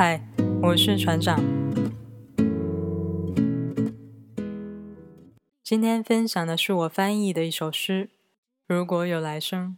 [0.00, 0.20] 嗨，
[0.62, 1.42] 我是船长。
[5.64, 8.04] 今天分享的是我翻译的一首诗
[8.68, 9.76] 《如果有来生》。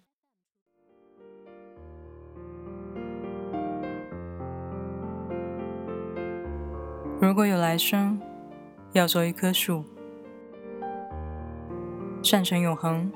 [7.19, 8.21] 如果有来生，
[8.93, 9.87] 要做一棵树，
[12.23, 13.11] 站成永恒，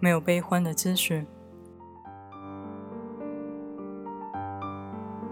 [0.00, 1.24] 没有悲欢的姿势。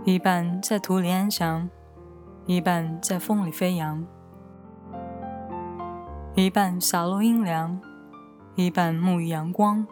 [0.05, 1.69] 一半在土里安详，
[2.47, 4.03] 一半在风里飞扬；
[6.35, 7.79] 一半洒落阴凉，
[8.55, 9.87] 一半沐浴阳光。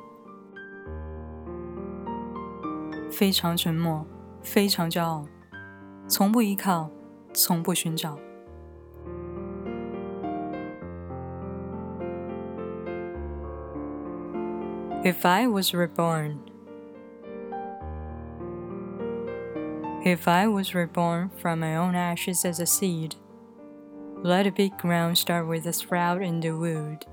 [3.10, 4.06] 非常沉默，
[4.40, 5.26] 非常骄傲，
[6.08, 6.88] 从不依靠，
[7.34, 8.18] 从不寻找。
[15.04, 16.38] If I was reborn.
[20.08, 23.16] If I was reborn from my own ashes as a seed,
[24.22, 27.04] let a big ground start with a sprout in the wood.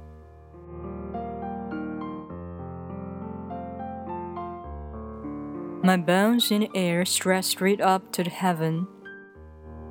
[5.83, 8.87] My bones in the air stretch straight up to the heaven,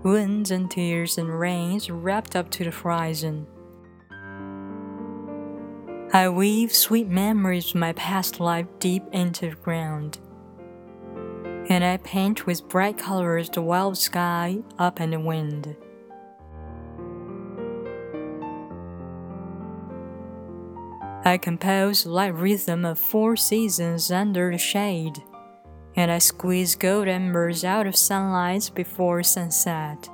[0.02, 3.46] winds and tears and rains wrapped up to the horizon.
[6.14, 10.20] I weave sweet memories of my past life deep into the ground
[11.68, 15.76] and I paint with bright colors the wild sky up and the wind.
[21.26, 25.22] I compose light rhythm of four seasons under the shade,
[25.96, 30.10] and I squeeze gold embers out of sunlight before sunset.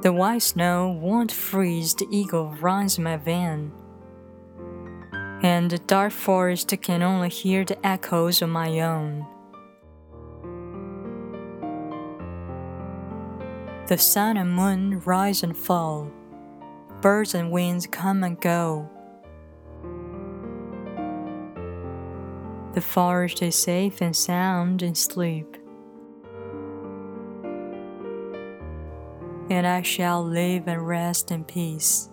[0.00, 3.72] The white snow won't freeze the eagle runs my vein
[5.44, 9.26] and the dark forest can only hear the echoes of my own.
[13.88, 16.10] The sun and moon rise and fall,
[17.02, 18.88] birds and winds come and go.
[22.72, 25.58] The forest is safe and sound in sleep.
[29.50, 32.08] And I shall live and rest in peace.